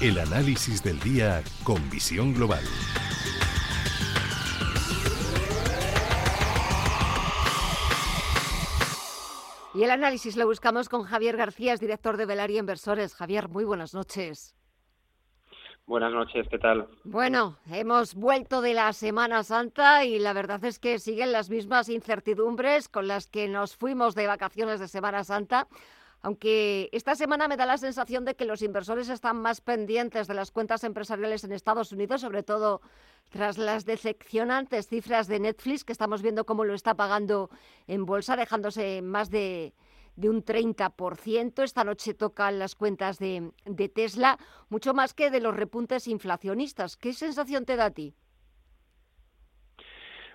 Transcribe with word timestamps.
El 0.00 0.16
análisis 0.20 0.80
del 0.80 1.00
día 1.00 1.42
con 1.64 1.90
visión 1.90 2.32
global. 2.32 2.62
Y 9.74 9.82
el 9.82 9.90
análisis 9.90 10.36
lo 10.36 10.46
buscamos 10.46 10.88
con 10.88 11.02
Javier 11.02 11.36
García, 11.36 11.74
director 11.74 12.16
de 12.16 12.26
Velaria 12.26 12.60
Inversores. 12.60 13.16
Javier, 13.16 13.48
muy 13.48 13.64
buenas 13.64 13.92
noches. 13.92 14.54
Buenas 15.84 16.12
noches, 16.12 16.46
¿qué 16.48 16.58
tal? 16.58 16.86
Bueno, 17.02 17.56
hemos 17.68 18.14
vuelto 18.14 18.60
de 18.60 18.74
la 18.74 18.92
Semana 18.92 19.42
Santa 19.42 20.04
y 20.04 20.20
la 20.20 20.32
verdad 20.32 20.64
es 20.64 20.78
que 20.78 21.00
siguen 21.00 21.32
las 21.32 21.50
mismas 21.50 21.88
incertidumbres 21.88 22.88
con 22.88 23.08
las 23.08 23.26
que 23.26 23.48
nos 23.48 23.74
fuimos 23.74 24.14
de 24.14 24.28
vacaciones 24.28 24.78
de 24.78 24.86
Semana 24.86 25.24
Santa. 25.24 25.66
Aunque 26.20 26.88
esta 26.92 27.14
semana 27.14 27.48
me 27.48 27.56
da 27.56 27.66
la 27.66 27.78
sensación 27.78 28.24
de 28.24 28.34
que 28.34 28.44
los 28.44 28.62
inversores 28.62 29.08
están 29.08 29.40
más 29.40 29.60
pendientes 29.60 30.26
de 30.26 30.34
las 30.34 30.50
cuentas 30.50 30.82
empresariales 30.84 31.44
en 31.44 31.52
Estados 31.52 31.92
Unidos, 31.92 32.22
sobre 32.22 32.42
todo 32.42 32.80
tras 33.30 33.58
las 33.58 33.84
decepcionantes 33.84 34.88
cifras 34.88 35.28
de 35.28 35.38
Netflix, 35.38 35.84
que 35.84 35.92
estamos 35.92 36.22
viendo 36.22 36.44
cómo 36.46 36.64
lo 36.64 36.74
está 36.74 36.94
pagando 36.94 37.50
en 37.86 38.04
bolsa, 38.04 38.36
dejándose 38.36 39.02
más 39.02 39.30
de 39.30 39.74
de 40.18 40.28
un 40.28 40.44
30%. 40.44 41.62
Esta 41.62 41.84
noche 41.84 42.12
tocan 42.12 42.58
las 42.58 42.74
cuentas 42.74 43.18
de, 43.18 43.52
de 43.64 43.88
Tesla, 43.88 44.36
mucho 44.68 44.92
más 44.92 45.14
que 45.14 45.30
de 45.30 45.40
los 45.40 45.54
repuntes 45.54 46.08
inflacionistas. 46.08 46.96
¿Qué 46.96 47.12
sensación 47.12 47.64
te 47.64 47.76
da 47.76 47.86
a 47.86 47.90
ti? 47.92 48.14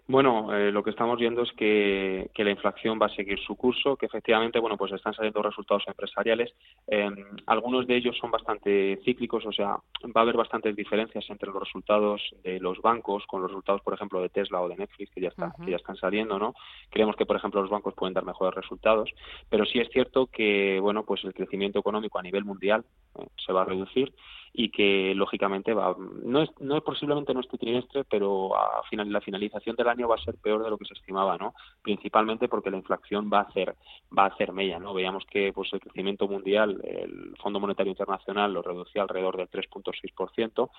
Bueno, 0.05 0.53
eh, 0.53 0.69
lo 0.69 0.83
que 0.83 0.89
estamos 0.89 1.17
viendo 1.17 1.43
es 1.43 1.51
que, 1.53 2.29
la 2.35 2.51
inflación 2.51 2.99
va 3.01 3.05
a 3.05 3.15
seguir 3.15 3.39
su 3.39 3.55
curso, 3.55 3.95
que 3.95 4.05
efectivamente, 4.05 4.59
bueno, 4.59 4.75
pues 4.75 4.91
están 4.91 5.13
saliendo 5.13 5.41
resultados 5.41 5.83
empresariales. 5.87 6.53
Em, 6.87 7.15
algunos 7.45 7.87
de 7.87 7.95
ellos 7.95 8.17
son 8.17 8.29
bastante 8.29 8.99
cíclicos, 9.05 9.45
o 9.45 9.53
sea, 9.53 9.77
va 10.05 10.11
a 10.15 10.21
haber 10.21 10.35
bastantes 10.35 10.75
diferencias 10.75 11.23
entre 11.29 11.49
los 11.49 11.63
resultados 11.63 12.21
de 12.43 12.59
los 12.59 12.81
bancos 12.81 13.25
con 13.27 13.41
los 13.41 13.51
resultados, 13.51 13.81
por 13.81 13.93
ejemplo, 13.93 14.21
de 14.21 14.27
Tesla 14.27 14.61
o 14.61 14.67
de 14.67 14.75
Netflix, 14.75 15.09
que 15.09 15.21
ya, 15.21 15.29
está, 15.29 15.53
que 15.63 15.71
ya 15.71 15.77
están 15.77 15.95
saliendo, 15.95 16.37
¿no? 16.37 16.53
Creemos 16.89 17.15
que, 17.15 17.25
por 17.25 17.37
ejemplo, 17.37 17.61
los 17.61 17.71
bancos 17.71 17.93
pueden 17.93 18.13
dar 18.13 18.25
mejores 18.25 18.55
resultados, 18.55 19.09
pero 19.49 19.65
sí 19.65 19.79
es 19.79 19.87
cierto 19.89 20.27
que, 20.27 20.81
bueno, 20.81 21.05
pues 21.05 21.23
el 21.23 21.33
crecimiento 21.33 21.79
económico 21.79 22.19
a 22.19 22.23
nivel 22.23 22.43
mundial 22.43 22.83
eh, 23.17 23.25
se 23.37 23.53
va 23.53 23.61
a 23.61 23.65
reducir 23.65 24.13
y 24.53 24.69
que 24.69 25.13
lógicamente 25.15 25.73
va 25.73 25.95
no 25.97 26.43
es 26.43 26.49
no 26.59 26.77
es 26.77 26.83
posiblemente 26.83 27.33
no 27.33 27.39
este 27.39 27.57
trimestre 27.57 28.03
pero 28.03 28.55
a 28.55 28.83
final 28.83 29.11
la 29.11 29.19
finalización 29.19 29.75
del 29.75 29.87
año 29.87 30.07
va 30.07 30.15
a 30.15 30.23
ser 30.23 30.35
peor 30.35 30.63
de 30.63 30.69
lo 30.69 30.77
que 30.77 30.85
se 30.85 30.93
estimaba 30.93 31.37
no 31.37 31.55
principalmente 31.81 32.47
porque 32.47 32.69
la 32.69 32.77
inflación 32.77 33.31
va 33.33 33.39
a 33.39 33.43
hacer 33.43 33.75
va 34.15 34.25
a 34.25 34.27
hacer 34.27 34.53
mella 34.53 34.77
no 34.77 34.93
veíamos 34.93 35.25
que 35.25 35.51
pues 35.53 35.73
el 35.73 35.79
crecimiento 35.79 36.27
mundial 36.27 36.79
el 36.83 37.35
Fondo 37.41 37.59
Monetario 37.59 37.89
Internacional 37.89 38.53
lo 38.53 38.61
reducía 38.61 39.01
alrededor 39.01 39.37
del 39.37 39.49
3.6 39.49 40.69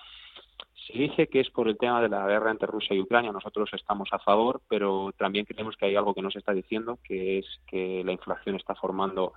se 0.87 0.93
dice 0.93 1.27
que 1.27 1.39
es 1.39 1.49
por 1.49 1.67
el 1.67 1.77
tema 1.77 2.01
de 2.01 2.09
la 2.09 2.27
guerra 2.27 2.51
entre 2.51 2.67
Rusia 2.67 2.95
y 2.95 3.01
Ucrania. 3.01 3.31
Nosotros 3.31 3.69
estamos 3.73 4.07
a 4.11 4.19
favor, 4.19 4.61
pero 4.69 5.11
también 5.17 5.45
creemos 5.45 5.75
que 5.75 5.87
hay 5.87 5.95
algo 5.95 6.13
que 6.13 6.21
no 6.21 6.29
se 6.29 6.37
está 6.37 6.53
diciendo, 6.53 6.99
que 7.03 7.39
es 7.39 7.45
que 7.65 8.03
la 8.05 8.11
inflación 8.11 8.55
está 8.55 8.75
formando 8.75 9.33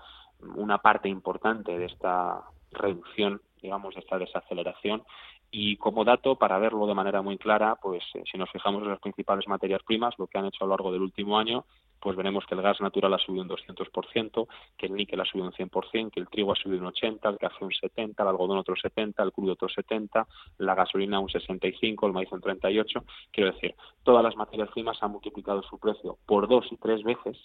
una 0.56 0.78
parte 0.78 1.08
importante 1.08 1.78
de 1.78 1.86
esta 1.86 2.42
reducción 2.70 3.40
digamos, 3.60 3.96
esta 3.96 4.18
desaceleración. 4.18 5.02
Y 5.50 5.76
como 5.76 6.04
dato, 6.04 6.36
para 6.36 6.58
verlo 6.58 6.86
de 6.86 6.94
manera 6.94 7.22
muy 7.22 7.38
clara, 7.38 7.76
pues 7.76 8.04
eh, 8.14 8.22
si 8.30 8.36
nos 8.36 8.50
fijamos 8.50 8.82
en 8.82 8.90
las 8.90 9.00
principales 9.00 9.48
materias 9.48 9.82
primas, 9.82 10.14
lo 10.18 10.26
que 10.26 10.38
han 10.38 10.46
hecho 10.46 10.64
a 10.64 10.66
lo 10.66 10.72
largo 10.72 10.92
del 10.92 11.02
último 11.02 11.38
año, 11.38 11.64
pues 12.00 12.16
veremos 12.16 12.44
que 12.46 12.54
el 12.54 12.62
gas 12.62 12.80
natural 12.80 13.14
ha 13.14 13.18
subido 13.18 13.42
un 13.42 13.48
200%, 13.48 14.46
que 14.76 14.86
el 14.86 14.94
níquel 14.94 15.20
ha 15.20 15.24
subido 15.24 15.46
un 15.46 15.52
100%, 15.52 16.10
que 16.10 16.20
el 16.20 16.28
trigo 16.28 16.52
ha 16.52 16.56
subido 16.56 16.82
un 16.82 16.92
80%, 16.92 17.28
el 17.30 17.38
café 17.38 17.64
un 17.64 17.70
70%, 17.70 18.14
el 18.18 18.28
algodón 18.28 18.58
otro 18.58 18.74
70%, 18.74 19.14
el 19.24 19.32
crudo 19.32 19.52
otro 19.52 19.68
70%, 19.68 20.26
la 20.58 20.74
gasolina 20.74 21.18
un 21.18 21.28
65%, 21.28 22.06
el 22.06 22.12
maíz 22.12 22.30
un 22.30 22.40
38%. 22.40 23.02
Quiero 23.32 23.52
decir, 23.52 23.74
todas 24.02 24.22
las 24.22 24.36
materias 24.36 24.70
primas 24.70 25.02
han 25.02 25.12
multiplicado 25.12 25.62
su 25.62 25.78
precio 25.78 26.18
por 26.26 26.48
dos 26.48 26.66
y 26.70 26.76
tres 26.76 27.02
veces, 27.02 27.36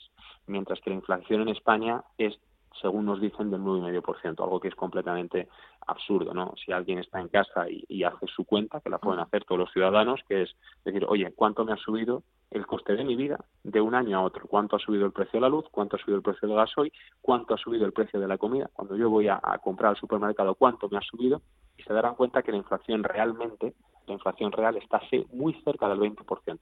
mientras 0.45 0.79
que 0.81 0.89
la 0.89 0.97
inflación 0.97 1.41
en 1.41 1.49
España 1.49 2.03
es 2.17 2.37
según 2.81 3.05
nos 3.05 3.21
dicen, 3.21 3.51
del 3.51 3.61
9,5%, 3.61 4.43
algo 4.43 4.59
que 4.59 4.67
es 4.67 4.75
completamente 4.75 5.47
absurdo, 5.87 6.33
¿no? 6.33 6.53
Si 6.63 6.71
alguien 6.71 6.99
está 6.99 7.19
en 7.19 7.29
casa 7.29 7.65
y, 7.69 8.03
hace 8.03 8.27
su 8.27 8.45
cuenta, 8.45 8.81
que 8.81 8.89
la 8.89 8.97
pueden 8.97 9.19
hacer 9.19 9.45
todos 9.45 9.59
los 9.59 9.71
ciudadanos, 9.71 10.21
que 10.27 10.43
es 10.43 10.55
decir, 10.83 11.05
oye, 11.07 11.31
¿cuánto 11.35 11.65
me 11.65 11.73
ha 11.73 11.77
subido 11.77 12.23
el 12.51 12.65
coste 12.65 12.95
de 12.95 13.03
mi 13.03 13.15
vida 13.15 13.43
de 13.63 13.81
un 13.81 13.95
año 13.95 14.17
a 14.17 14.21
otro? 14.21 14.47
¿Cuánto 14.47 14.75
ha 14.75 14.79
subido 14.79 15.05
el 15.05 15.11
precio 15.11 15.39
de 15.39 15.41
la 15.41 15.49
luz? 15.49 15.65
¿Cuánto 15.71 15.95
ha 15.95 15.99
subido 15.99 16.17
el 16.17 16.23
precio 16.23 16.47
del 16.47 16.57
gasoil? 16.57 16.91
¿Cuánto 17.21 17.53
ha 17.53 17.57
subido 17.57 17.85
el 17.85 17.93
precio 17.93 18.19
de 18.19 18.27
la 18.27 18.37
comida? 18.37 18.69
Cuando 18.73 18.95
yo 18.95 19.09
voy 19.09 19.27
a, 19.27 19.39
comprar 19.63 19.91
al 19.91 19.97
supermercado, 19.97 20.55
¿cuánto 20.55 20.89
me 20.89 20.97
ha 20.97 21.01
subido? 21.01 21.41
Y 21.77 21.83
se 21.83 21.93
darán 21.93 22.15
cuenta 22.15 22.43
que 22.43 22.51
la 22.51 22.57
inflación 22.57 23.03
realmente, 23.03 23.73
la 24.07 24.13
inflación 24.13 24.51
real 24.51 24.77
está 24.77 25.01
muy 25.31 25.53
cerca 25.63 25.87
del 25.89 25.99
20%. 25.99 26.59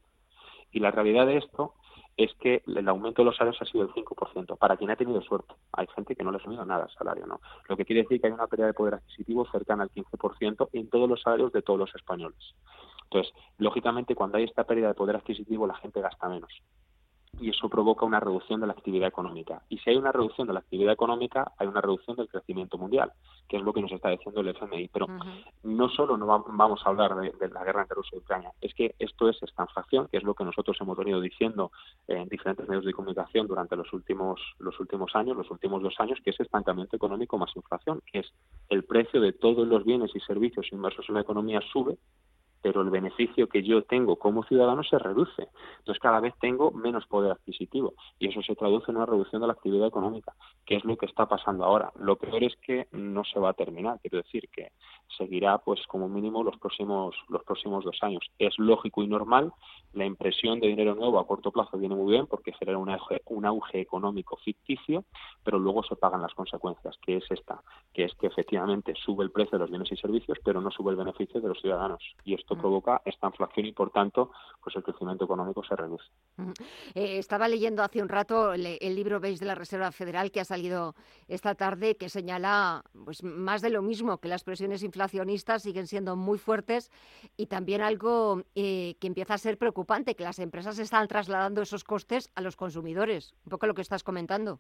Y 0.74 0.80
la 0.80 0.92
realidad 0.92 1.26
de 1.26 1.38
esto 1.38 1.74
es 2.18 2.34
que 2.36 2.62
el 2.68 2.88
aumento 2.88 3.22
de 3.22 3.28
los 3.28 3.38
salarios 3.38 3.62
ha 3.62 3.66
sido 3.66 3.84
el 3.84 3.90
5%, 3.90 4.58
para 4.58 4.78
quien 4.78 4.92
ha 4.92 4.96
tenido 4.96 5.22
suerte. 5.22 5.54
Hay 5.74 5.88
gente 5.96 6.16
que 6.16 6.24
no 6.24 6.32
le 6.32 6.38
ha 6.38 6.44
subido 6.44 6.66
nada 6.66 6.86
el 6.86 6.98
salario, 6.98 7.26
¿no? 7.26 7.42
Lo 7.68 7.78
que 7.78 7.86
quiere 7.86 8.04
decir 8.04 8.20
que 8.20 8.28
hay 8.28 8.34
una 8.34 8.48
pérdida 8.48 8.68
de 8.68 8.74
poder 8.74 8.96
adquisitivo 8.96 9.46
cercana 9.52 9.84
al 9.84 9.92
15% 9.92 10.70
en 10.74 10.90
todos 10.90 11.10
los 11.10 11.22
salarios 11.22 11.52
de 11.52 11.62
todos 11.62 11.80
los 11.80 11.96
españoles. 11.96 12.54
Entonces, 13.04 13.34
lógicamente, 13.58 14.16
cuando 14.16 14.38
hay 14.38 14.46
esta 14.46 14.64
pérdida 14.64 14.90
de 14.90 14.94
poder 14.94 15.16
adquisitivo, 15.16 15.68
la 15.68 15.76
gente 15.76 16.02
gasta 16.02 16.30
menos 16.30 16.52
y 17.42 17.50
eso 17.50 17.68
provoca 17.70 18.06
una 18.06 18.20
reducción 18.20 18.62
de 18.62 18.68
la 18.68 18.74
actividad 18.74 19.08
económica. 19.08 19.64
Y 19.68 19.80
si 19.80 19.90
hay 19.90 19.98
una 19.98 20.12
reducción 20.12 20.48
de 20.48 20.54
la 20.54 20.60
actividad 20.60 20.94
económica, 20.94 21.52
hay 21.58 21.68
una 21.68 21.82
reducción 21.82 22.16
del 22.16 22.30
crecimiento 22.30 22.78
mundial, 22.78 23.12
que 23.50 23.58
es 23.58 23.64
lo 23.64 23.74
que 23.74 23.82
nos 23.82 23.92
está 23.92 24.10
diciendo 24.10 24.42
el 24.42 24.50
FMI. 24.50 24.90
Pero 24.90 25.08
no 25.64 25.90
solo 25.90 26.18
no 26.18 26.28
vamos 26.28 26.82
a 26.86 26.90
hablar 26.90 27.16
de, 27.16 27.50
la 27.50 27.64
guerra 27.64 27.82
entre 27.82 27.96
Rusia 27.96 28.16
y 28.16 28.20
Ucrania, 28.20 28.52
es 28.62 28.74
que 28.76 28.96
esto 29.00 29.28
es 29.28 29.42
estanflación, 29.42 30.08
que 30.08 30.18
es 30.18 30.24
lo 30.24 30.36
que 30.36 30.44
nosotros 30.44 30.78
hemos 30.80 30.98
venido 30.98 31.20
diciendo 31.20 31.72
en 32.08 32.30
diferentes 32.30 32.68
medios 32.70 32.86
de 32.86 32.94
comunicación 32.94 33.48
durante 33.48 33.76
los 33.76 33.92
últimos, 33.92 34.40
los 34.60 34.80
últimos 34.80 35.16
años, 35.16 35.36
los 35.36 35.50
últimos 35.50 35.82
dos 35.82 35.96
años, 36.00 36.20
que 36.24 36.30
es 36.30 36.40
estancamiento 36.40 36.96
económico 36.96 37.38
más 37.40 37.56
inflación, 37.56 38.02
que 38.12 38.20
es 38.20 38.32
el 38.70 38.84
precio 38.84 39.20
de 39.20 39.34
todos 39.34 39.68
los 39.68 39.84
bienes 39.84 40.12
y 40.16 40.20
servicios 40.20 40.72
inmersos 40.72 41.06
en 41.10 41.16
la 41.16 41.22
economía 41.22 41.60
sube 41.74 41.98
pero 42.62 42.82
el 42.82 42.90
beneficio 42.90 43.48
que 43.48 43.64
yo 43.64 43.84
tengo 43.84 44.18
como 44.18 44.44
ciudadano 44.44 44.84
se 44.84 44.98
reduce. 44.98 45.48
Entonces 45.80 46.02
cada 46.02 46.20
vez 46.20 46.34
tengo 46.40 46.72
menos 46.72 47.06
poder 47.08 47.32
adquisitivo 47.32 47.94
y 48.20 48.30
eso 48.30 48.42
se 48.42 48.56
traduce 48.56 48.92
en 48.92 48.98
una 48.98 49.06
reducción 49.06 49.42
de 49.42 49.48
la 49.48 49.54
actividad 49.54 49.88
económica, 49.88 50.34
que 50.66 50.76
es 50.76 50.86
lo 50.86 50.98
que 50.98 51.06
está 51.06 51.28
pasando 51.28 51.66
ahora. 51.66 51.92
Lo 52.00 52.16
peor 52.18 52.44
es 52.44 52.56
que 52.58 52.88
no 52.92 53.24
se 53.24 53.40
va 53.40 53.50
a 53.50 53.54
terminar, 53.54 54.00
quiero 54.02 54.18
decir 54.18 54.50
que 54.50 54.72
seguirá 55.18 55.58
pues 55.58 55.86
como 55.88 56.08
mínimo 56.08 56.44
los 56.44 56.58
próximos 56.58 57.16
los 57.30 57.44
próximos 57.44 57.84
dos 57.84 57.98
años. 58.02 58.24
Es 58.40 58.58
lógico 58.58 59.04
y 59.04 59.08
normal, 59.08 59.52
la 59.94 60.06
impresión 60.06 60.60
de 60.60 60.68
dinero 60.68 60.96
nuevo 60.96 61.20
a 61.20 61.28
corto 61.28 61.52
plazo 61.52 61.78
viene 61.78 61.96
muy 61.96 62.12
bien 62.12 62.28
porque 62.28 62.54
genera 62.54 62.78
un 62.78 62.90
auge, 62.90 63.22
un 63.26 63.46
auge 63.46 63.82
económico 63.82 64.38
ficticio, 64.38 65.04
pero 65.44 65.60
luego 65.60 65.84
se 65.84 65.96
pagan 65.96 66.22
las 66.22 66.34
consecuencias, 66.34 66.98
que 67.06 67.18
es 67.18 67.26
esta, 67.30 67.62
que 67.94 68.06
es 68.06 68.14
que 68.16 68.28
efectivamente 68.28 68.94
sube 68.96 69.24
el 69.24 69.32
precio 69.32 69.58
de 69.58 69.64
los 69.64 69.70
bienes 69.70 69.92
y 69.92 69.98
servicios, 69.98 70.38
pero 70.44 70.62
no 70.62 70.72
sube 70.72 70.92
el 70.92 70.98
beneficio 70.98 71.42
de 71.42 71.48
los 71.48 71.60
ciudadanos 71.60 72.02
y 72.24 72.34
esto 72.34 72.51
provoca 72.56 73.02
esta 73.06 73.28
inflación 73.28 73.66
y, 73.66 73.72
por 73.72 73.92
tanto, 73.92 74.32
pues 74.64 74.76
el 74.76 74.84
crecimiento 74.84 75.26
económico 75.26 75.64
se 75.64 75.76
reduce. 75.76 76.06
Eh, 76.96 77.18
estaba 77.18 77.48
leyendo 77.48 77.84
hace 77.84 78.02
un 78.02 78.10
rato 78.10 78.54
el, 78.54 78.96
libro 78.96 79.20
Beige 79.20 79.40
de 79.40 79.46
la 79.46 79.56
Reserva 79.56 79.92
Federal 79.92 80.32
que 80.32 80.40
ha 80.42 80.46
salido 80.46 80.96
esta 81.28 81.56
tarde 81.56 81.96
que 81.96 82.10
señala 82.10 82.84
pues 83.06 83.24
más 83.24 83.62
de 83.62 83.70
lo 83.70 83.82
mismo, 83.82 84.20
que 84.20 84.28
las 84.28 84.44
presiones 84.44 84.84
inflacionistas 84.84 85.64
siguen 85.64 85.88
siendo 85.88 86.16
muy 86.16 86.38
fuertes 86.38 86.92
y 87.38 87.48
también 87.48 87.82
algo 87.82 88.44
eh, 88.56 88.96
que 89.00 89.08
empieza 89.08 89.36
a 89.36 89.38
ser 89.38 89.58
preocupante, 89.58 90.16
que 90.16 90.24
las 90.24 90.40
empresas 90.40 90.80
están 90.80 91.08
trasladando 91.08 91.62
esos 91.62 91.84
costes 91.84 92.32
a 92.36 92.42
los 92.42 92.56
consumidores. 92.56 93.34
Un 93.46 93.52
poco 93.52 93.68
lo 93.68 93.74
que 93.74 93.82
estás 93.82 94.04
comentando. 94.04 94.60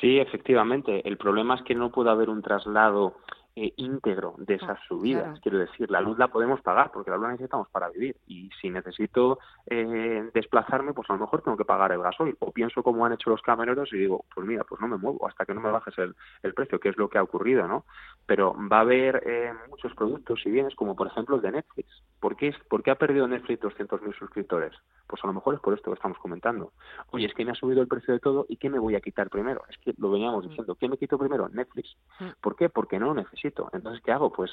Sí, 0.00 0.18
efectivamente. 0.18 1.06
El 1.08 1.16
problema 1.16 1.54
es 1.54 1.62
que 1.62 1.74
no 1.74 1.90
puede 1.90 2.10
haber 2.10 2.28
un 2.28 2.42
traslado 2.42 3.16
eh, 3.58 3.72
íntegro 3.76 4.34
de 4.36 4.54
ah, 4.54 4.56
esas 4.60 4.78
subidas. 4.86 5.40
Quiero 5.40 5.56
decir, 5.56 5.90
la 5.90 6.02
luz 6.02 6.18
la 6.18 6.28
podemos 6.28 6.60
pagar 6.60 6.90
porque 6.92 7.10
la 7.10 7.16
luz 7.16 7.24
la 7.24 7.32
necesitamos 7.32 7.70
para 7.70 7.88
vivir. 7.88 8.14
Y 8.26 8.50
si 8.60 8.68
necesito 8.68 9.38
eh, 9.66 10.28
desplazarme, 10.34 10.92
pues 10.92 11.08
a 11.08 11.14
lo 11.14 11.20
mejor 11.20 11.40
tengo 11.40 11.56
que 11.56 11.64
pagar 11.64 11.90
el 11.92 12.02
gasoil. 12.02 12.36
O 12.40 12.52
pienso 12.52 12.82
como 12.82 13.06
han 13.06 13.14
hecho 13.14 13.30
los 13.30 13.40
camioneros 13.40 13.90
y 13.94 13.96
digo, 13.96 14.26
pues 14.34 14.46
mira, 14.46 14.62
pues 14.64 14.78
no 14.82 14.88
me 14.88 14.98
muevo 14.98 15.26
hasta 15.26 15.46
que 15.46 15.54
no 15.54 15.62
me 15.62 15.70
bajes 15.70 15.96
el, 15.96 16.14
el 16.42 16.52
precio, 16.52 16.78
que 16.78 16.90
es 16.90 16.98
lo 16.98 17.08
que 17.08 17.16
ha 17.16 17.22
ocurrido, 17.22 17.66
¿no? 17.66 17.86
Pero 18.26 18.54
va 18.70 18.78
a 18.78 18.80
haber 18.80 19.22
eh, 19.24 19.54
muchos 19.70 19.94
productos 19.94 20.44
y 20.44 20.50
bienes, 20.50 20.74
como 20.74 20.94
por 20.94 21.06
ejemplo 21.06 21.36
el 21.36 21.42
de 21.42 21.52
Netflix. 21.52 21.88
¿Por 22.20 22.36
qué, 22.36 22.54
¿Por 22.68 22.82
qué 22.82 22.90
ha 22.90 22.96
perdido 22.96 23.26
Netflix 23.26 23.62
200.000 23.62 24.18
suscriptores? 24.18 24.72
Pues 25.06 25.22
a 25.24 25.28
lo 25.28 25.32
mejor 25.32 25.54
es 25.54 25.60
por 25.60 25.72
esto 25.72 25.90
que 25.90 25.94
estamos 25.94 26.18
comentando. 26.18 26.72
Oye, 27.10 27.26
es 27.26 27.34
que 27.34 27.44
me 27.44 27.52
ha 27.52 27.54
subido 27.54 27.80
el 27.80 27.88
precio 27.88 28.12
de 28.12 28.20
todo 28.20 28.44
y 28.48 28.56
¿qué 28.56 28.68
me 28.68 28.78
voy 28.78 28.96
a 28.96 29.00
quitar 29.00 29.30
primero? 29.30 29.62
Es 29.70 29.78
que 29.78 29.94
lo 29.96 30.10
veníamos 30.10 30.44
mm. 30.44 30.48
diciendo. 30.48 30.74
¿Qué 30.74 30.88
me 30.88 30.98
quito 30.98 31.16
primero? 31.16 31.48
Netflix. 31.48 31.96
Mm. 32.20 32.28
¿Por 32.40 32.56
qué? 32.56 32.68
Porque 32.68 32.98
no 32.98 33.06
lo 33.06 33.14
necesito 33.14 33.45
Entonces, 33.72 34.02
¿qué 34.04 34.12
hago? 34.12 34.32
Pues 34.32 34.50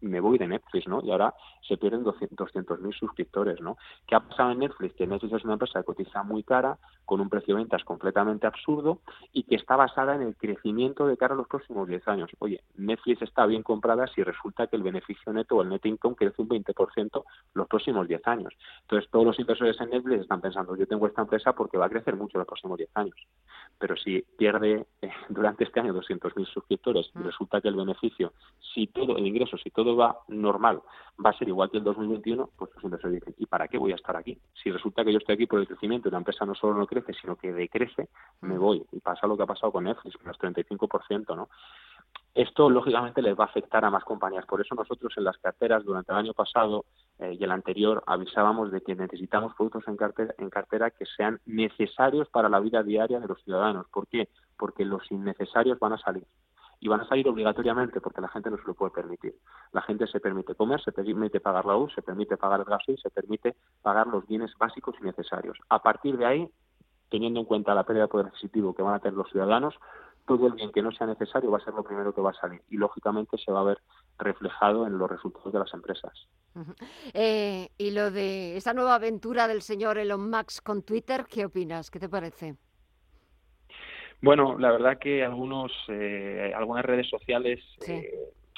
me 0.00 0.20
voy 0.20 0.38
de 0.38 0.48
Netflix, 0.48 0.86
¿no? 0.86 1.00
Y 1.02 1.10
ahora 1.10 1.34
se 1.66 1.76
pierden 1.76 2.04
200.000 2.04 2.92
suscriptores, 2.98 3.60
¿no? 3.60 3.76
¿Qué 4.06 4.14
ha 4.14 4.20
pasado 4.20 4.52
en 4.52 4.60
Netflix? 4.60 4.94
Que 4.94 5.06
Netflix 5.06 5.34
es 5.34 5.44
una 5.44 5.54
empresa 5.54 5.80
que 5.80 5.86
cotiza 5.86 6.22
muy 6.22 6.42
cara, 6.42 6.78
con 7.04 7.20
un 7.20 7.28
precio 7.28 7.54
de 7.54 7.62
ventas 7.62 7.84
completamente 7.84 8.46
absurdo 8.46 9.00
y 9.32 9.44
que 9.44 9.54
está 9.54 9.76
basada 9.76 10.16
en 10.16 10.22
el 10.22 10.36
crecimiento 10.36 11.06
de 11.06 11.16
cara 11.16 11.34
a 11.34 11.36
los 11.36 11.46
próximos 11.46 11.88
10 11.88 12.06
años. 12.08 12.30
Oye, 12.40 12.62
Netflix 12.76 13.22
está 13.22 13.46
bien 13.46 13.62
comprada 13.62 14.06
si 14.08 14.22
resulta 14.22 14.66
que 14.66 14.76
el 14.76 14.82
beneficio 14.82 15.32
neto 15.32 15.56
o 15.56 15.62
el 15.62 15.68
net 15.68 15.86
income 15.86 16.16
crece 16.16 16.42
un 16.42 16.48
20% 16.48 17.24
los 17.54 17.68
próximos 17.68 18.08
10 18.08 18.26
años. 18.26 18.52
Entonces, 18.82 19.08
todos 19.10 19.24
los 19.24 19.38
inversores 19.38 19.80
en 19.80 19.90
Netflix 19.90 20.22
están 20.22 20.40
pensando, 20.40 20.76
yo 20.76 20.86
tengo 20.86 21.06
esta 21.06 21.22
empresa 21.22 21.52
porque 21.52 21.78
va 21.78 21.86
a 21.86 21.90
crecer 21.90 22.16
mucho 22.16 22.38
los 22.38 22.46
próximos 22.46 22.76
10 22.76 22.90
años. 22.94 23.16
Pero 23.78 23.96
si 23.96 24.22
pierde 24.36 24.86
eh, 25.02 25.10
durante 25.28 25.64
este 25.64 25.80
año 25.80 25.94
200.000 25.94 26.46
suscriptores 26.46 27.10
y 27.14 27.18
mm. 27.18 27.22
resulta 27.22 27.60
que 27.60 27.68
el 27.68 27.76
beneficio, 27.76 28.25
si 28.74 28.86
todo, 28.88 29.16
el 29.16 29.26
ingreso, 29.26 29.56
si 29.56 29.70
todo 29.70 29.96
va 29.96 30.18
normal, 30.28 30.82
va 31.24 31.30
a 31.30 31.38
ser 31.38 31.48
igual 31.48 31.70
que 31.70 31.78
el 31.78 31.84
2021, 31.84 32.50
pues 32.56 32.70
los 32.74 32.84
inversores 32.84 33.20
dicen, 33.20 33.34
¿y 33.38 33.46
para 33.46 33.68
qué 33.68 33.78
voy 33.78 33.92
a 33.92 33.94
estar 33.94 34.14
aquí? 34.16 34.38
Si 34.62 34.70
resulta 34.70 35.02
que 35.02 35.12
yo 35.12 35.18
estoy 35.18 35.34
aquí 35.34 35.46
por 35.46 35.60
el 35.60 35.66
crecimiento 35.66 36.08
y 36.08 36.12
la 36.12 36.18
empresa 36.18 36.44
no 36.44 36.54
solo 36.54 36.74
no 36.74 36.86
crece, 36.86 37.14
sino 37.14 37.36
que 37.36 37.52
decrece, 37.52 38.10
me 38.42 38.56
mm. 38.56 38.60
voy. 38.60 38.86
Y 38.92 39.00
pasa 39.00 39.26
lo 39.26 39.36
que 39.36 39.44
ha 39.44 39.46
pasado 39.46 39.72
con 39.72 39.84
Netflix, 39.84 40.18
los 40.24 40.38
35%, 40.38 41.34
¿no? 41.34 41.48
Esto, 42.34 42.68
lógicamente, 42.68 43.22
les 43.22 43.38
va 43.38 43.44
a 43.44 43.46
afectar 43.46 43.82
a 43.82 43.90
más 43.90 44.04
compañías. 44.04 44.44
Por 44.44 44.60
eso 44.60 44.74
nosotros 44.74 45.14
en 45.16 45.24
las 45.24 45.38
carteras 45.38 45.82
durante 45.82 46.12
el 46.12 46.18
año 46.18 46.34
pasado 46.34 46.84
eh, 47.18 47.34
y 47.38 47.42
el 47.42 47.50
anterior 47.50 48.04
avisábamos 48.06 48.70
de 48.70 48.82
que 48.82 48.94
necesitamos 48.94 49.54
productos 49.54 49.88
en 49.88 49.96
cartera, 49.96 50.34
en 50.36 50.50
cartera 50.50 50.90
que 50.90 51.06
sean 51.06 51.40
necesarios 51.46 52.28
para 52.28 52.50
la 52.50 52.60
vida 52.60 52.82
diaria 52.82 53.20
de 53.20 53.28
los 53.28 53.42
ciudadanos. 53.42 53.86
¿Por 53.88 54.06
qué? 54.06 54.28
Porque 54.58 54.84
los 54.84 55.10
innecesarios 55.10 55.78
van 55.78 55.94
a 55.94 55.98
salir 55.98 56.24
y 56.80 56.88
van 56.88 57.00
a 57.00 57.08
salir 57.08 57.28
obligatoriamente 57.28 58.00
porque 58.00 58.20
la 58.20 58.28
gente 58.28 58.50
no 58.50 58.56
se 58.58 58.64
lo 58.66 58.74
puede 58.74 58.92
permitir. 58.92 59.34
La 59.72 59.82
gente 59.82 60.06
se 60.06 60.20
permite 60.20 60.54
comer, 60.54 60.80
se 60.82 60.92
permite 60.92 61.40
pagar 61.40 61.64
la 61.64 61.74
luz, 61.74 61.92
se 61.94 62.02
permite 62.02 62.36
pagar 62.36 62.60
el 62.60 62.66
gasto 62.66 62.92
y 62.92 62.98
se 62.98 63.10
permite 63.10 63.56
pagar 63.82 64.06
los 64.06 64.26
bienes 64.26 64.52
básicos 64.58 64.94
y 65.00 65.04
necesarios. 65.04 65.58
A 65.68 65.82
partir 65.82 66.16
de 66.16 66.26
ahí, 66.26 66.48
teniendo 67.10 67.40
en 67.40 67.46
cuenta 67.46 67.74
la 67.74 67.84
pérdida 67.84 68.04
de 68.04 68.08
poder 68.08 68.26
adquisitivo 68.26 68.74
que 68.74 68.82
van 68.82 68.94
a 68.94 68.98
tener 68.98 69.14
los 69.14 69.30
ciudadanos, 69.30 69.74
todo 70.26 70.48
el 70.48 70.54
bien 70.54 70.72
que 70.72 70.82
no 70.82 70.90
sea 70.92 71.06
necesario 71.06 71.50
va 71.50 71.58
a 71.58 71.64
ser 71.64 71.72
lo 71.74 71.84
primero 71.84 72.12
que 72.12 72.20
va 72.20 72.30
a 72.30 72.40
salir 72.40 72.60
y 72.68 72.76
lógicamente 72.76 73.38
se 73.38 73.52
va 73.52 73.60
a 73.60 73.64
ver 73.64 73.78
reflejado 74.18 74.86
en 74.86 74.98
los 74.98 75.08
resultados 75.08 75.52
de 75.52 75.58
las 75.58 75.72
empresas. 75.72 76.12
Eh, 77.14 77.70
y 77.78 77.90
lo 77.92 78.10
de 78.10 78.56
esa 78.56 78.74
nueva 78.74 78.96
aventura 78.96 79.46
del 79.46 79.62
señor 79.62 79.98
Elon 79.98 80.28
Musk 80.28 80.64
con 80.64 80.82
Twitter, 80.82 81.26
¿qué 81.30 81.44
opinas? 81.46 81.90
¿Qué 81.90 82.00
te 82.00 82.08
parece? 82.08 82.56
Bueno, 84.22 84.58
la 84.58 84.72
verdad 84.72 84.98
que 84.98 85.24
algunos, 85.24 85.72
eh, 85.88 86.52
algunas 86.56 86.84
redes 86.84 87.08
sociales 87.08 87.60
eh, 87.86 88.12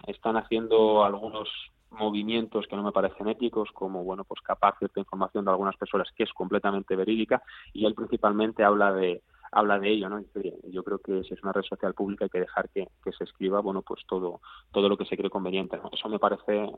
están 0.06 0.36
haciendo 0.36 1.04
algunos 1.04 1.48
movimientos 1.90 2.66
que 2.66 2.76
no 2.76 2.82
me 2.82 2.92
parecen 2.92 3.28
éticos, 3.28 3.70
como 3.72 4.04
bueno, 4.04 4.24
pues 4.24 4.40
capaz 4.42 4.78
cierta 4.78 5.00
información 5.00 5.44
de 5.44 5.50
algunas 5.50 5.76
personas 5.76 6.08
que 6.14 6.24
es 6.24 6.32
completamente 6.32 6.94
verídica, 6.96 7.42
y 7.72 7.86
él 7.86 7.94
principalmente 7.94 8.62
habla 8.62 8.92
de 8.92 9.22
habla 9.50 9.78
de 9.78 9.88
ello, 9.88 10.10
¿no? 10.10 10.22
Yo 10.70 10.84
creo 10.84 10.98
que 10.98 11.22
si 11.24 11.32
es 11.32 11.42
una 11.42 11.52
red 11.52 11.62
social 11.62 11.94
pública 11.94 12.26
hay 12.26 12.30
que 12.30 12.40
dejar 12.40 12.68
que, 12.68 12.86
se 13.16 13.24
escriba, 13.24 13.60
bueno, 13.60 13.80
pues 13.80 14.02
todo 14.06 14.42
todo 14.72 14.90
lo 14.90 14.98
que 14.98 15.06
se 15.06 15.16
cree 15.16 15.30
conveniente, 15.30 15.80
Eso 15.90 16.08
me 16.10 16.18
parece 16.18 16.70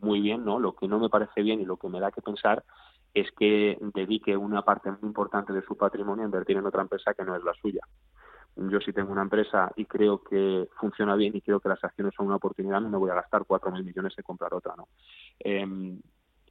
muy 0.00 0.20
bien, 0.20 0.44
¿no? 0.44 0.58
Lo 0.58 0.74
que 0.74 0.88
no 0.88 0.98
me 0.98 1.08
parece 1.08 1.42
bien 1.42 1.60
y 1.60 1.64
lo 1.64 1.76
que 1.76 1.88
me 1.88 2.00
da 2.00 2.10
que 2.10 2.22
pensar 2.22 2.64
es 3.14 3.30
que 3.38 3.78
dedique 3.94 4.36
una 4.36 4.62
parte 4.62 4.90
muy 4.90 5.00
importante 5.02 5.52
de 5.52 5.62
su 5.62 5.76
patrimonio 5.76 6.24
a 6.24 6.26
invertir 6.26 6.56
en 6.56 6.66
otra 6.66 6.82
empresa 6.82 7.14
que 7.14 7.24
no 7.24 7.36
es 7.36 7.44
la 7.44 7.54
suya. 7.54 7.80
Yo 8.56 8.80
si 8.80 8.92
tengo 8.92 9.12
una 9.12 9.22
empresa 9.22 9.70
y 9.76 9.84
creo 9.84 10.22
que 10.22 10.68
funciona 10.80 11.14
bien 11.14 11.36
y 11.36 11.42
creo 11.42 11.60
que 11.60 11.68
las 11.68 11.82
acciones 11.84 12.14
son 12.16 12.26
una 12.26 12.36
oportunidad, 12.36 12.80
no 12.80 12.88
me 12.88 12.96
voy 12.96 13.10
a 13.10 13.14
gastar 13.14 13.44
cuatro 13.46 13.70
mil 13.70 13.84
millones 13.84 14.14
en 14.16 14.24
comprar 14.24 14.54
otra, 14.54 14.74
¿no? 14.76 14.88
Em, 15.40 16.00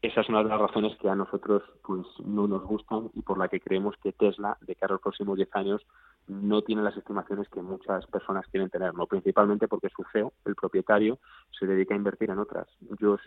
esa 0.02 0.22
es 0.22 0.30
una 0.30 0.44
de 0.44 0.50
las 0.50 0.60
razones 0.60 0.96
que 0.98 1.10
a 1.10 1.16
nosotros 1.16 1.64
pues 1.84 2.06
no 2.24 2.48
nos 2.48 2.64
gustan 2.64 3.10
y 3.16 3.22
por 3.22 3.40
la 3.40 3.48
que 3.48 3.60
creemos 3.60 3.96
que 4.04 4.12
Tesla 4.12 4.56
de 4.62 4.76
cara 4.76 4.92
a 4.92 4.96
los 4.96 5.02
próximos 5.02 5.36
10 5.36 5.50
años 5.56 5.82
no 6.28 6.62
tiene 6.62 6.82
las 6.82 6.98
estimaciones 6.98 7.48
que 7.50 7.62
muchas 7.62 8.06
personas 8.08 8.48
quieren 8.48 8.70
tener, 8.70 8.94
no 8.94 9.06
principalmente 9.06 9.68
porque 9.68 9.90
su 9.90 10.04
CEO, 10.12 10.34
el 10.46 10.56
propietario, 10.56 11.20
se 11.58 11.68
dedica 11.68 11.94
a 11.94 11.98
invertir 11.98 12.30
en 12.32 12.40
otras. 12.40 12.68
Yo, 13.00 13.18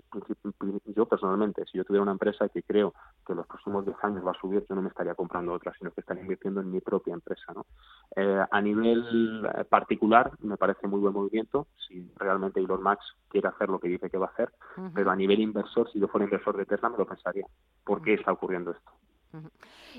yo 0.86 1.06
personalmente, 1.06 1.64
si 1.70 1.78
yo 1.78 1.84
tuviera 1.84 2.02
una 2.02 2.12
empresa 2.12 2.48
que 2.48 2.62
creo 2.62 2.94
que 3.26 3.34
los 3.34 3.46
próximos 3.46 3.84
10 3.84 3.96
años 4.02 4.26
va 4.26 4.32
a 4.32 4.40
subir, 4.40 4.64
yo 4.68 4.74
no 4.74 4.82
me 4.82 4.88
estaría 4.88 5.14
comprando 5.14 5.52
otra, 5.52 5.72
sino 5.78 5.92
que 5.92 6.00
estaría 6.00 6.22
invirtiendo 6.22 6.60
en 6.60 6.72
mi 6.72 6.80
propia 6.80 7.14
empresa. 7.14 7.52
¿no? 7.54 7.66
Eh, 8.16 8.44
a 8.50 8.60
nivel 8.60 9.46
eh, 9.46 9.64
particular, 9.64 10.32
me 10.40 10.56
parece 10.56 10.88
muy 10.88 11.00
buen 11.00 11.14
movimiento, 11.14 11.68
si 11.86 12.10
realmente 12.16 12.60
Elon 12.60 12.82
Musk 12.82 13.00
quiere 13.28 13.48
hacer 13.48 13.68
lo 13.68 13.78
que 13.78 13.88
dice 13.88 14.10
que 14.10 14.18
va 14.18 14.26
a 14.26 14.30
hacer, 14.30 14.50
pero 14.94 15.10
a 15.10 15.16
nivel 15.16 15.40
inversor, 15.40 15.90
si 15.92 16.00
yo 16.00 16.08
fuera 16.08 16.24
inversor 16.24 16.56
de 16.56 16.66
Tesla, 16.66 16.88
me 16.88 16.98
lo 16.98 17.06
pensaría. 17.06 17.46
¿Por 17.84 18.02
qué 18.02 18.14
está 18.14 18.32
ocurriendo 18.32 18.72
esto? 18.72 18.90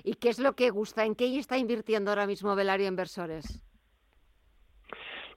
¿Y 0.04 0.14
qué 0.16 0.30
es 0.30 0.40
lo 0.40 0.54
que 0.54 0.70
gusta? 0.70 1.06
¿En 1.06 1.16
qué 1.16 1.38
está 1.38 1.58
invirtiendo 1.58 2.12
ahora 2.12 2.28
mismo 2.28 2.56
Velario 2.56 2.88
Inversores? 2.88 3.62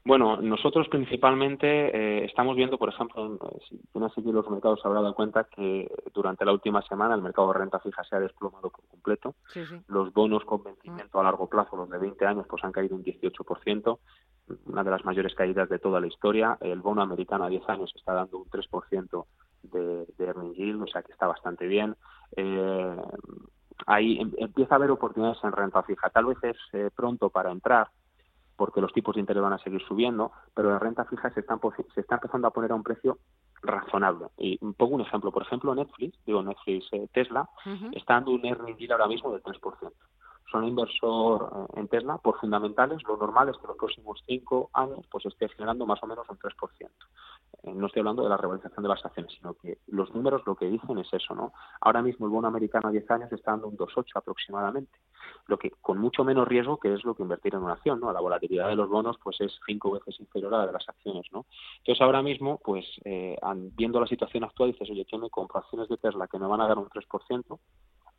Bueno, 0.04 0.36
nosotros 0.40 0.88
principalmente 0.88 1.66
eh, 1.66 2.24
estamos 2.24 2.56
viendo, 2.56 2.76
por 2.76 2.88
ejemplo, 2.88 3.38
si 3.68 3.80
uno 3.92 4.10
seguido 4.10 4.32
los 4.32 4.50
mercados 4.50 4.80
se 4.80 4.88
habrá 4.88 5.00
dado 5.00 5.14
cuenta 5.14 5.44
que 5.44 5.88
durante 6.12 6.44
la 6.44 6.52
última 6.52 6.82
semana 6.82 7.14
el 7.14 7.22
mercado 7.22 7.52
de 7.52 7.60
renta 7.60 7.78
fija 7.78 8.02
se 8.02 8.16
ha 8.16 8.20
desplomado 8.20 8.68
por 8.70 8.84
completo. 8.88 9.36
Los 9.86 10.12
bonos 10.12 10.44
con 10.44 10.64
vencimiento 10.64 11.20
a 11.20 11.22
largo 11.22 11.48
plazo, 11.48 11.76
los 11.76 11.88
de 11.88 11.98
20 11.98 12.26
años, 12.26 12.46
pues 12.48 12.64
han 12.64 12.72
caído 12.72 12.96
un 12.96 13.04
18%, 13.04 13.98
una 14.66 14.82
de 14.82 14.90
las 14.90 15.04
mayores 15.04 15.36
caídas 15.36 15.68
de 15.68 15.78
toda 15.78 16.00
la 16.00 16.08
historia. 16.08 16.58
El 16.60 16.80
bono 16.80 17.02
americano 17.02 17.44
a 17.44 17.48
10 17.48 17.68
años 17.68 17.92
está 17.94 18.12
dando 18.12 18.38
un 18.38 18.50
3% 18.50 19.26
de, 19.62 20.06
de 20.18 20.24
earning 20.24 20.54
yield, 20.54 20.82
o 20.82 20.86
sea 20.88 21.02
que 21.02 21.12
está 21.12 21.28
bastante 21.28 21.68
bien. 21.68 21.94
Eh, 22.36 22.96
ahí 23.86 24.18
em, 24.20 24.32
empieza 24.38 24.74
a 24.74 24.76
haber 24.76 24.90
oportunidades 24.90 25.42
en 25.44 25.52
renta 25.52 25.82
fija. 25.82 26.10
Tal 26.10 26.26
vez 26.26 26.38
es 26.42 26.56
eh, 26.72 26.90
pronto 26.94 27.30
para 27.30 27.50
entrar, 27.50 27.88
porque 28.56 28.80
los 28.80 28.92
tipos 28.92 29.14
de 29.14 29.20
interés 29.20 29.42
van 29.42 29.54
a 29.54 29.58
seguir 29.58 29.82
subiendo, 29.82 30.32
pero 30.54 30.70
la 30.70 30.78
renta 30.78 31.04
fija 31.04 31.30
se 31.30 31.40
está, 31.40 31.58
se 31.94 32.00
está 32.00 32.16
empezando 32.16 32.48
a 32.48 32.52
poner 32.52 32.72
a 32.72 32.74
un 32.74 32.82
precio 32.82 33.18
razonable. 33.62 34.26
Y 34.38 34.58
pongo 34.74 34.96
un 34.96 35.02
ejemplo, 35.02 35.32
por 35.32 35.42
ejemplo, 35.42 35.74
Netflix, 35.74 36.18
digo 36.24 36.42
Netflix 36.42 36.86
eh, 36.92 37.08
Tesla, 37.12 37.48
está 37.92 38.14
dando 38.14 38.32
un 38.32 38.42
yield 38.42 38.92
ahora 38.92 39.06
mismo 39.06 39.32
del 39.32 39.42
3% 39.42 39.92
son 40.52 40.68
inversor 40.68 41.50
eh, 41.52 41.80
en 41.80 41.88
Tesla 41.88 42.18
por 42.18 42.38
fundamentales, 42.38 43.02
lo 43.04 43.16
normal 43.16 43.48
es 43.48 43.56
que 43.56 43.66
los 43.66 43.76
próximos 43.76 44.22
cinco 44.26 44.70
años 44.74 45.00
pues 45.10 45.26
esté 45.26 45.48
generando 45.48 45.86
más 45.86 46.02
o 46.02 46.06
menos 46.06 46.28
un 46.28 46.38
3%. 46.38 46.88
Eh, 47.64 47.72
no 47.74 47.86
estoy 47.86 48.00
hablando 48.00 48.22
de 48.22 48.28
la 48.28 48.36
revalorización 48.36 48.82
de 48.82 48.88
las 48.88 49.04
acciones, 49.04 49.32
sino 49.36 49.54
que 49.54 49.78
los 49.88 50.12
números 50.14 50.42
lo 50.46 50.54
que 50.54 50.66
dicen 50.66 50.98
es 50.98 51.12
eso, 51.12 51.34
¿no? 51.34 51.52
Ahora 51.80 52.02
mismo 52.02 52.26
el 52.26 52.32
bono 52.32 52.48
americano 52.48 52.88
a 52.88 52.92
10 52.92 53.10
años 53.10 53.32
está 53.32 53.52
dando 53.52 53.68
un 53.68 53.76
2,8 53.76 54.04
aproximadamente, 54.14 54.98
lo 55.46 55.58
que 55.58 55.70
con 55.80 55.98
mucho 55.98 56.24
menos 56.24 56.46
riesgo 56.46 56.78
que 56.78 56.92
es 56.92 57.04
lo 57.04 57.14
que 57.14 57.22
invertir 57.22 57.54
en 57.54 57.62
una 57.62 57.74
acción, 57.74 58.00
¿no? 58.00 58.12
La 58.12 58.20
volatilidad 58.20 58.68
de 58.68 58.76
los 58.76 58.88
bonos 58.88 59.16
pues 59.22 59.40
es 59.40 59.58
cinco 59.66 59.92
veces 59.92 60.20
inferior 60.20 60.54
a 60.54 60.58
la 60.58 60.66
de 60.66 60.72
las 60.72 60.88
acciones, 60.88 61.26
¿no? 61.32 61.46
Entonces 61.78 62.02
ahora 62.02 62.22
mismo, 62.22 62.60
pues 62.62 62.84
eh, 63.04 63.36
viendo 63.76 64.00
la 64.00 64.06
situación 64.06 64.44
actual, 64.44 64.72
dices, 64.72 64.90
oye, 64.90 65.04
¿qué 65.04 65.16
me 65.16 65.30
compro 65.30 65.60
acciones 65.60 65.88
de 65.88 65.96
Tesla 65.96 66.28
que 66.28 66.38
me 66.38 66.46
van 66.46 66.60
a 66.60 66.68
dar 66.68 66.78
un 66.78 66.88
3%? 66.88 67.58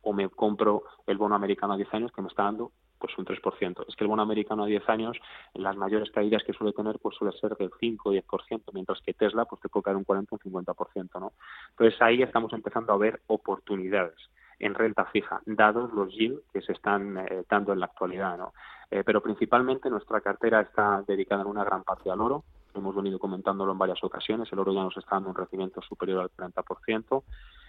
O 0.04 0.12
me 0.12 0.28
compro 0.28 0.84
el 1.06 1.18
bono 1.18 1.34
americano 1.34 1.74
a 1.74 1.76
10 1.76 1.94
años 1.94 2.12
que 2.12 2.22
me 2.22 2.28
está 2.28 2.44
dando 2.44 2.72
pues 2.98 3.18
un 3.18 3.26
3%. 3.26 3.84
Es 3.86 3.96
que 3.96 4.04
el 4.04 4.08
bono 4.08 4.22
americano 4.22 4.64
a 4.64 4.66
10 4.66 4.88
años, 4.88 5.18
las 5.52 5.76
mayores 5.76 6.10
caídas 6.10 6.42
que 6.42 6.54
suele 6.54 6.72
tener, 6.72 6.98
pues 6.98 7.16
suele 7.16 7.36
ser 7.38 7.54
del 7.56 7.70
5 7.78 8.08
o 8.08 8.12
10%, 8.12 8.62
mientras 8.72 9.00
que 9.02 9.12
Tesla, 9.12 9.44
pues 9.44 9.60
te 9.60 9.68
puede 9.68 9.84
caer 9.84 9.96
un 9.96 10.04
40 10.04 10.34
o 10.34 10.38
un 10.42 10.64
50%, 10.64 11.20
¿no? 11.20 11.32
Entonces 11.70 12.00
ahí 12.00 12.22
estamos 12.22 12.52
empezando 12.52 12.92
a 12.92 12.96
ver 12.96 13.20
oportunidades 13.26 14.16
en 14.58 14.74
renta 14.74 15.04
fija, 15.06 15.42
dados 15.44 15.92
los 15.92 16.14
yields 16.14 16.42
que 16.52 16.62
se 16.62 16.72
están 16.72 17.18
eh, 17.18 17.44
dando 17.48 17.72
en 17.72 17.80
la 17.80 17.86
actualidad, 17.86 18.38
¿no? 18.38 18.54
Eh, 18.90 19.02
pero 19.04 19.20
principalmente 19.20 19.90
nuestra 19.90 20.20
cartera 20.20 20.60
está 20.60 21.02
dedicada 21.06 21.42
en 21.42 21.48
una 21.48 21.64
gran 21.64 21.82
parte 21.82 22.10
al 22.10 22.20
oro, 22.20 22.44
hemos 22.74 22.94
venido 22.94 23.18
comentándolo 23.18 23.72
en 23.72 23.78
varias 23.78 24.02
ocasiones, 24.02 24.52
el 24.52 24.58
oro 24.58 24.72
ya 24.72 24.82
nos 24.82 24.96
está 24.96 25.16
dando 25.16 25.30
un 25.30 25.36
rendimiento 25.36 25.80
superior 25.82 26.20
al 26.20 26.30
30%, 26.30 27.22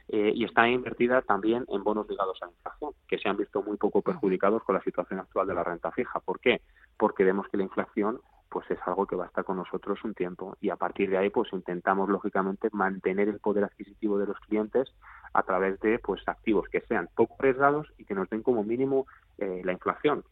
eh, 0.08 0.32
y 0.36 0.46
está 0.46 0.68
invertida 0.68 1.22
también 1.24 1.66
en 1.68 1.84
bonos 1.84 2.08
ligados 2.08 2.38
a 2.42 2.46
la 2.46 2.52
inflación, 2.52 2.92
que 3.08 3.18
se 3.18 3.28
han 3.28 3.38
visto 3.38 3.64
muy 3.64 3.78
poco 3.78 4.02
perjudicados 4.02 4.64
con 4.64 4.76
la 4.76 4.84
situación 4.84 5.20
actual 5.20 5.48
de 5.48 5.56
la 5.56 5.64
renta 5.64 5.92
fija. 5.92 6.20
¿Por 6.20 6.40
qué? 6.40 6.62
Porque 6.98 7.24
vemos 7.24 7.48
que 7.48 7.58
la 7.58 7.64
inflación 7.64 8.22
pues 8.50 8.70
es 8.72 8.80
algo 8.86 9.06
que 9.06 9.18
va 9.18 9.26
a 9.26 9.28
estar 9.28 9.44
con 9.44 9.58
nosotros 9.58 10.02
un 10.06 10.14
tiempo 10.14 10.56
y 10.62 10.70
a 10.70 10.78
partir 10.78 11.10
de 11.10 11.18
ahí 11.18 11.30
pues 11.30 11.52
intentamos 11.52 12.08
lógicamente 12.08 12.70
mantener 12.72 13.28
el 13.28 13.40
poder 13.40 13.66
adquisitivo 13.66 14.18
de 14.18 14.28
los 14.28 14.40
clientes 14.40 14.94
a 15.34 15.44
través 15.44 15.78
de 15.82 16.00
pues 16.00 16.22
activos 16.26 16.70
que 16.70 16.80
sean 16.82 17.10
poco 17.14 17.36
arriesgados 17.40 17.92
y 17.98 18.06
que 18.06 18.14
nos 18.14 18.30
den 18.30 18.44
como 18.44 18.64
mínimo 18.64 19.08
eh, 19.40 19.62
la 19.66 19.74
inflación. 19.74 20.24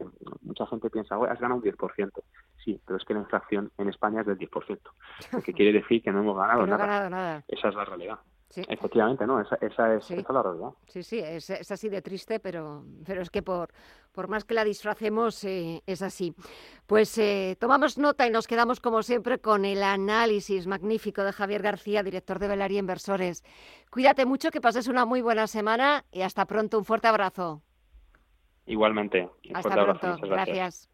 mucha 0.42 0.66
gente 0.68 0.90
piensa, 0.90 1.16
has 1.16 1.40
ganado 1.40 1.56
un 1.56 1.64
10%. 1.64 2.12
Sí, 2.64 2.80
pero 2.86 2.98
es 2.98 3.04
que 3.04 3.14
la 3.14 3.22
inflación 3.22 3.72
en 3.78 3.90
España 3.90 4.22
es 4.22 4.28
del 4.28 4.38
10%, 4.38 4.80
lo 5.34 5.42
que 5.42 5.54
quiere 5.54 5.74
decir 5.74 6.02
que 6.02 6.12
no 6.12 6.20
hemos 6.20 6.38
ganado, 6.38 6.66
nada. 7.10 7.44
Esa 7.48 7.70
es 7.70 7.76
la 7.76 7.86
realidad. 7.86 8.20
Efectivamente, 8.56 9.26
¿no? 9.26 9.42
Esa, 9.42 9.56
esa 9.62 9.96
es, 9.96 10.10
la 10.10 10.44
realidad. 10.44 10.70
Sí, 10.88 11.02
sí, 11.02 11.20
es, 11.20 11.50
así 11.50 11.90
de 11.90 12.02
triste, 12.02 12.40
pero, 12.40 12.84
pero 13.06 13.22
es 13.22 13.32
que 13.32 13.42
por, 13.42 13.70
por 14.12 14.28
más 14.28 14.46
que 14.46 14.54
la 14.54 14.64
disfracemos, 14.64 15.44
eh, 15.44 15.82
es 15.88 16.02
así. 16.04 16.36
Pues 16.86 17.18
eh, 17.18 17.58
tomamos 17.60 17.98
nota 17.98 18.28
y 18.28 18.30
nos 18.30 18.46
quedamos, 18.46 18.80
como 18.80 19.02
siempre, 19.02 19.40
con 19.40 19.66
el 19.66 19.82
análisis 19.82 20.68
magnífico 20.68 21.24
de 21.24 21.34
Javier 21.34 21.64
García, 21.64 22.04
director 22.04 22.38
de 22.38 22.48
Velaria 22.48 22.80
Inversores. 22.80 23.44
Cuídate 23.90 24.26
mucho, 24.26 24.52
que 24.52 24.62
pases 24.62 24.88
una 24.88 25.06
muy 25.06 25.22
buena 25.22 25.48
semana 25.48 26.06
y 26.12 26.22
hasta 26.22 26.46
pronto. 26.46 26.78
Un 26.78 26.86
fuerte 26.86 27.08
abrazo. 27.08 27.64
Igualmente. 28.68 29.30
hasta 29.54 29.84
pronto. 29.84 30.18
gracias. 30.28 30.90